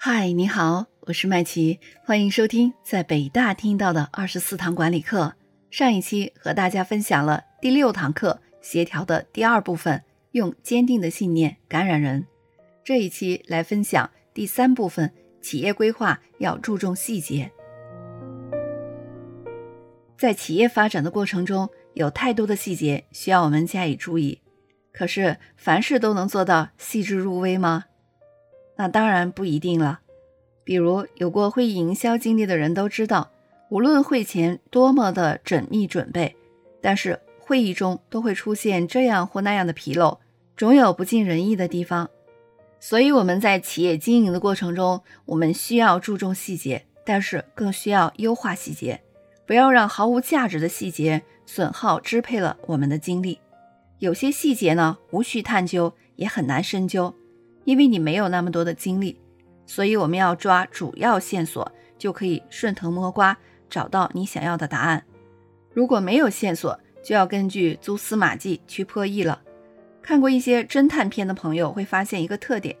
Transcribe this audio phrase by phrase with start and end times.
[0.00, 5.34] 嗨，你好，我是麦琪，欢迎收听在北大听到的二十四堂管理课。
[5.72, 12.24] 上一期和大家分享了第六堂课协调的第二部分，用坚定的信念感染人。
[12.84, 15.12] 这一期来分享第三部分，
[15.42, 17.50] 企业规划要注重细节。
[20.16, 24.40] 在企业发展的过程中，有太多的细节需要我们加以注意。
[24.92, 27.86] 可是，凡事都能做到细致入微吗？
[28.78, 30.00] 那当然不一定了。
[30.64, 33.30] 比如，有过会议营销经历的人都知道，
[33.68, 36.36] 无论会前多么的缜密准备，
[36.80, 40.20] 但是会议中都会出现这样或那样的纰漏，
[40.56, 42.08] 总有不尽人意的地方。
[42.80, 49.00] 所以，我们在企业经营的过程中，我们需要注重细节，但是更需要优化细节。
[49.44, 53.40] 不要让毫无价值的细节损耗支配了我们的精力。
[53.98, 57.14] 有些细节呢，无需探究，也很难深究，
[57.68, 59.20] 因为你没有那么多的精力。
[59.66, 63.36] 所以我们要抓主要线索，就可以顺藤摸瓜
[63.68, 65.04] 找到你想要的答案。
[65.74, 69.42] 如果没有线索，就要根据蛛丝马迹去破译了。
[70.00, 72.74] 看过一些侦探片的朋友会发现一个特点。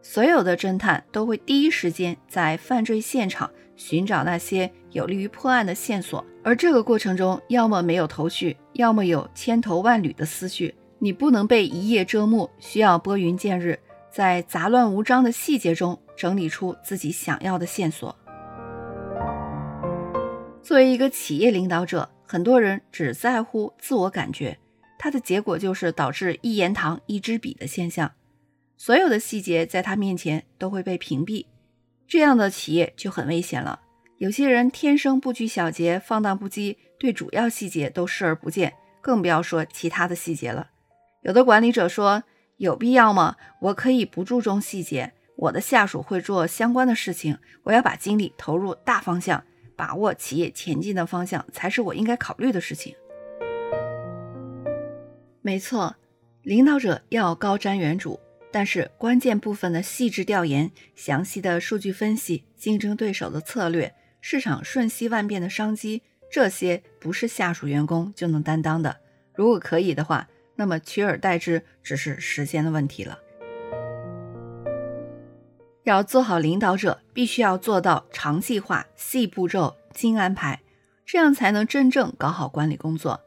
[0.00, 10.72] 所有的侦探都会第一时间在犯罪现场寻找那些有利于破案的线索，而这个过程中要么没有头绪，要么有千头万缕的思绪。
[11.00, 13.76] 你不能被一叶遮目，需要拨云见日，
[14.10, 18.14] 在杂乱无章的细节中整理出自己想要的线索。
[20.62, 24.58] 作为一个企业领导者，很多人只在乎自我感觉，
[24.98, 28.10] 它的结果就是导致一言堂一支笔的现象。
[28.76, 31.46] 所有的细节在他面前都会被屏蔽，
[32.06, 33.80] 这样的企业就很危险了。
[34.18, 40.68] 有些人天生不拘小节、放荡不羁，对主要细节都视而不见，更不要说其他的细节了。
[41.22, 42.22] 有的管理者说
[42.60, 43.36] ：“有必要吗？
[43.58, 49.42] 我可以不注重细节，我的下属会做相关的事情，我要把精力投入大方向，
[49.74, 52.94] 把握企业前进的方向才是我应该考虑的事情。”
[55.40, 55.96] 没错，
[56.42, 58.20] 领导者要高瞻远瞩。
[58.52, 68.98] 但是关键部分的细致调研、详细的数据分析、竞争对手的策略、市场瞬息万变的商机，这些不是下属员工就能担当的。
[69.34, 70.28] 如果可以的话，
[70.60, 73.18] 那么取而代之只是时间的问题了。
[75.84, 80.60] 要做好领导者，必须要做到长计划、细步骤、精安排，
[81.06, 83.18] 这样才能真正搞好管理工作。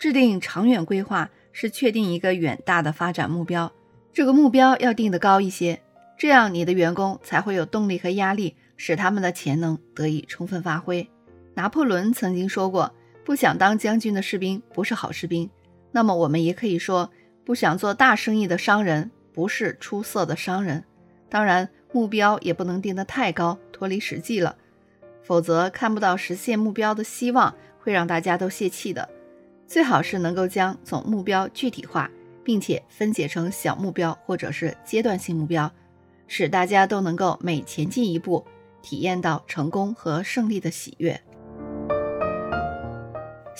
[0.00, 3.70] 制定长远规划是确定一个远大的发展目标。
[4.12, 5.80] 这个目标要定得高一些，
[6.18, 11.08] 这样你的员工才会有动力和压力，使他们的潜能得以充分发挥。
[11.54, 12.92] 拿破仑曾经说过
[13.24, 15.48] ：“不想当将军的士兵不是好士兵。”
[15.92, 17.10] 那么我们也可以说
[17.44, 20.84] ：“不想做大生意的商人不是出色的商人。”
[21.28, 24.56] 当然，目标也不能定得太高，脱离实际了，
[25.22, 29.08] 否则看不到实现目标的希望，会让大家都泄气的。
[29.66, 32.10] 最好是能够将总目标具体化。
[32.42, 35.70] 并且分解成小目标或者是阶段性目标，
[36.26, 38.44] 使大家都能够每前进一步，
[38.82, 41.20] 体验到成功和胜利的喜悦。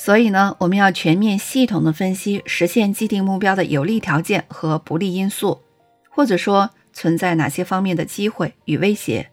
[0.03, 5.61] 所以呢，我们要全面系统的分析实现既定目标的有利条件和不利因素，
[6.09, 9.31] 或者说存在哪些方面的机会与威胁，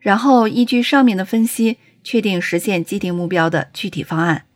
[0.00, 4.46] 然后依据上面的分析，确定实现既定目标的具体方案。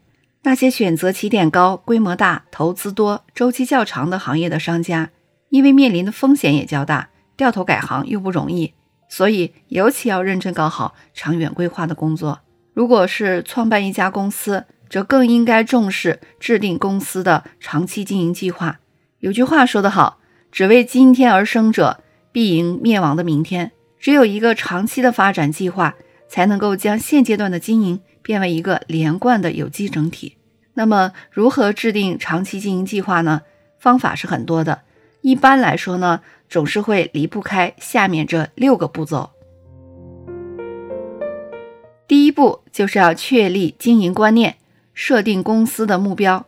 [0.45, 5.11] 那些选择起点高、规模大、投资多、周期较长的行业的商家，
[5.51, 8.73] 因为面临的风险也较大，掉头改行又不容易，
[9.07, 12.41] 所以尤其要认真搞好长远规划的工作。
[12.73, 18.81] 如果是创办一家公司，则更应该重视制定公司的长期经营计划。
[19.21, 20.19] 有句话说得好
[20.53, 25.95] ：“只为今天而生者，必迎灭亡的明天。”只有一个长期的发展计划，
[26.29, 28.01] 才能够将现阶段的经营。
[28.21, 30.37] 变为一个连贯的有机整体。
[30.75, 33.43] 那么，如何制定长期经营计划呢？
[33.81, 34.83] 方法是很多的。
[35.23, 39.31] 一般来说呢，总是会离不开下面这六个步骤。
[42.07, 44.59] 第一步就是要确立经营观念，
[44.95, 46.47] 设定公司的目标。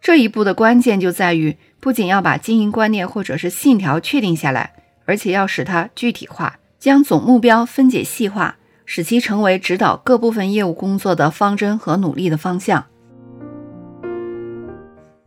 [0.00, 4.74] 这一步的关键就在于，不仅要把经营观念或者是信条确定下来，
[5.04, 8.56] 而且要使它具体化，将总目标分解细化。
[8.86, 12.84] 使其成为指导各部分业务工作的方针和努力的方向。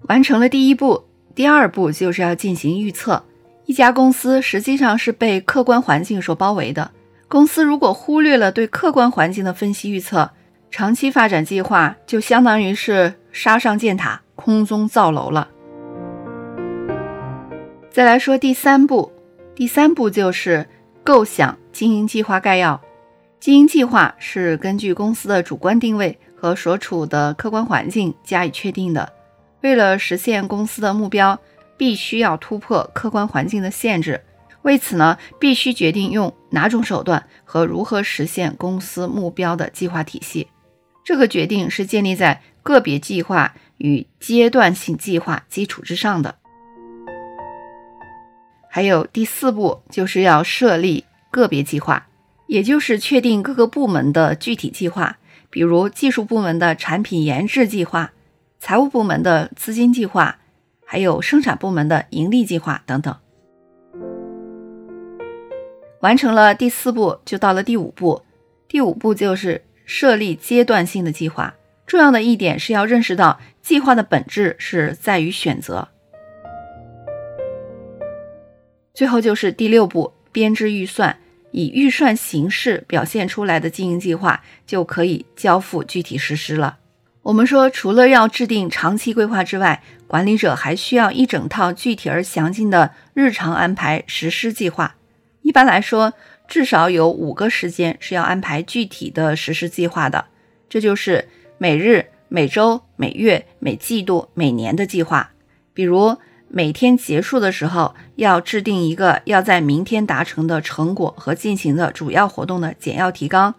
[0.02, 3.24] 完成了第一步，第二步就是要进行预测。
[3.66, 6.92] 一家公司实际上是被客观环境所包围的，
[7.28, 10.30] 公司如果忽略了对客观环境的分析预测，
[10.70, 15.48] 长期发展计划就相当于是杀上建塔，空中造楼了。
[17.90, 19.12] 再来说第三步，
[19.56, 20.68] 第三步就是
[21.04, 21.58] 构想。
[21.72, 22.82] 经营计划概要。
[23.40, 29.14] 经营计划是根据公司的主观定位和所处的客观环境加以确定的。
[29.62, 31.40] 为了实现公司的目标，
[31.78, 34.20] 必须要突破客观环境的限制。
[34.64, 40.48] 为此呢，必须决定用哪种手段和如何实现公司目标的计划体系。
[41.08, 46.36] 这个决定是建立在个别计划与阶段性计划基础之上的。
[48.70, 52.10] 还有第四步，就是要设立个别计划，
[52.48, 55.18] 也就是确定各个部门的具体计划，
[55.50, 58.12] 比如技术部门的产品研制计划、
[58.60, 60.38] 财务部门的资金计划，
[60.86, 63.16] 还有生产部门的盈利计划等等。
[66.02, 68.24] 完成了第四步，就到了第五步。
[68.68, 71.56] 第五步就是设立阶段性的计划。
[71.88, 75.88] 重要的一点是要认识到，计划的本质是在于选择。
[78.94, 81.18] 最后就是第六步，编制预算，
[81.52, 86.78] 以预算形式表现出来的经营计划就可以交付具体实施了。
[87.22, 94.96] 我们说，除了要制定长期规划之外，管理者还需要一整套具体而详尽的日常安排实施计划。
[95.42, 96.14] 一般来说，
[96.48, 100.26] 至少有五个时间是要安排具体的实施计划的，
[100.70, 101.28] 这就是
[101.58, 105.32] 每日、每周、每月、每季度、每年的计划。
[105.74, 106.16] 比如
[106.48, 113.54] 每天结束的时候，要制定一个要在明天达成的成果和进行的主要活动的简要提纲，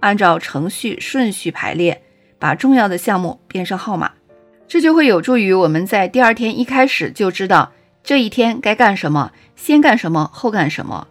[0.00, 2.02] 按照程序顺序排列，
[2.38, 4.12] 把重要的项目编上号码，
[4.68, 11.08] 这就会有助于我们在第二天一开始就知道这一天该干什么，先干什么，后干什么。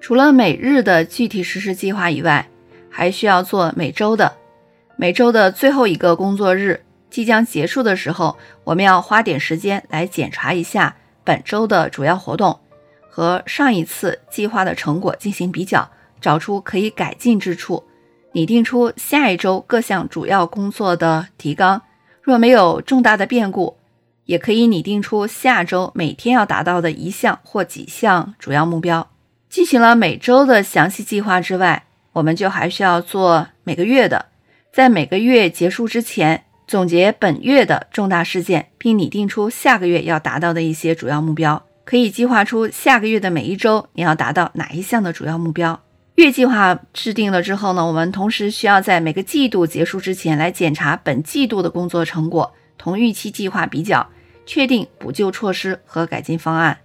[0.00, 2.48] 除了每日的具体实施计划以外，
[2.90, 4.32] 还需要做每周的。
[4.96, 12.58] 每周的最后一个工作日即将结束的时候，我们要花点时间来检查一下本周的主要活动，
[13.08, 15.90] 和上一次计划的成果进行比较，
[16.20, 17.84] 找出可以改进之处，
[18.32, 21.82] 拟定出下一周各项主要工作的提纲。
[22.22, 23.76] 若没有重大的变故，
[24.24, 29.08] 也可以拟定出下周每天要达到的一项或几项主要目标。
[29.48, 34.26] 进行了每周的详细计划之外，我们就还需要做每个月的，
[34.72, 41.62] 在每个月结束之前总结本月的重大事件，并拟定出下个月要达到的一些主要目标。
[41.84, 45.80] 可以计划出下个月的每一周你要达到哪一项的主要目标。
[46.16, 54.08] 月计划制定了之后呢，我们同时需要在每个季度结束之前来检查本季度的工作成果，同预期计划比较，
[54.46, 56.78] 确定补救措施和改进方案。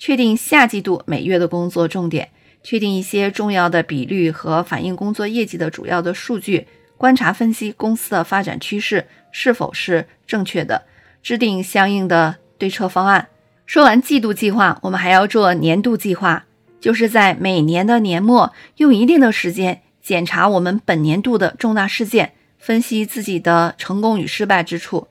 [0.00, 2.30] 确定下季度每月的工作重点，
[2.62, 6.66] 确定一些重要的比率和反映工作业绩的主要的数据，
[6.96, 10.84] 观察分析公司的发展趋势是否是正确的，
[11.22, 13.28] 制定相应的对策方案。
[13.66, 16.46] 说完季度计划，我们还要做年度计划，
[16.80, 25.08] 就是在每年的年末用一定的时间检查我们本年度的重大事件，分析自己的成功与失败之处，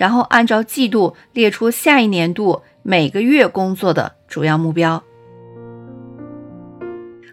[0.00, 2.62] 然后按照季度列出下一年度。
[2.82, 5.02] 每个月工作的主要目标。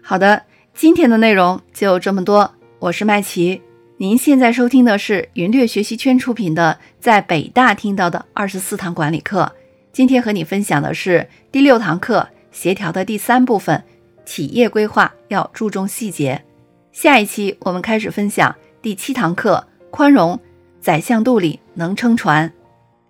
[0.02, 0.42] 好的，
[0.74, 2.52] 今天的内容就这么多。
[2.78, 3.62] 我是麦琪，
[3.96, 9.50] 您现在收听的是云略学习圈出品的《在北大听到的二十四堂管理课》。
[9.90, 13.82] 今天和你分享的是第六堂课——协调的第三部分：
[14.26, 16.44] 企业规划要注重细节。
[16.92, 20.38] 下一期我们开始分享第七堂课——宽容，
[20.78, 22.52] 宰相肚里能撑船。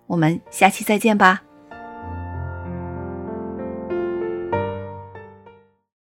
[0.09, 1.43] 我们下期再见吧。